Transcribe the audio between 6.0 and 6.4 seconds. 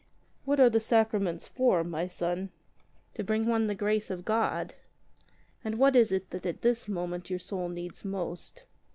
it